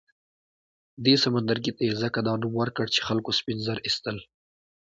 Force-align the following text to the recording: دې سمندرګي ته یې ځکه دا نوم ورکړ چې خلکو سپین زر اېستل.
دې 1.05 1.13
سمندرګي 1.23 1.71
ته 1.77 1.81
یې 1.87 1.93
ځکه 2.03 2.19
دا 2.27 2.33
نوم 2.41 2.53
ورکړ 2.57 2.85
چې 2.95 3.01
خلکو 3.07 3.31
سپین 3.39 3.57
زر 3.65 3.77
اېستل. 3.85 4.17